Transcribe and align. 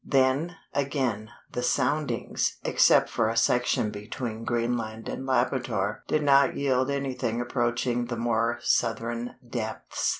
Then, 0.03 0.55
again, 0.73 1.29
the 1.51 1.61
soundings 1.61 2.57
(except 2.63 3.07
for 3.07 3.29
a 3.29 3.37
section 3.37 3.91
between 3.91 4.45
Greenland 4.45 5.07
and 5.07 5.27
Labrador) 5.27 6.03
did 6.07 6.23
not 6.23 6.57
yield 6.57 6.89
anything 6.89 7.39
approaching 7.39 8.05
the 8.05 8.17
more 8.17 8.57
southern 8.63 9.35
depths. 9.47 10.09